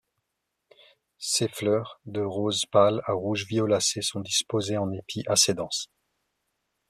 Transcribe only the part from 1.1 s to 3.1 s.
Ses fleurs, de rose pâle